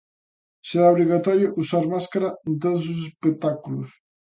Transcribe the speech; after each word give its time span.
Será 0.69 0.85
obrigatorio 0.93 1.53
usar 1.61 1.83
máscara 1.93 2.29
en 2.47 2.53
todos 2.63 2.83
os 2.93 2.99
espectáculos. 3.09 3.89